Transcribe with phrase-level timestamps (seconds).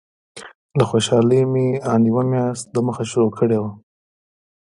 [0.77, 3.71] له خوشالۍ مې ان یوه میاشت دمخه شروع کړې وه.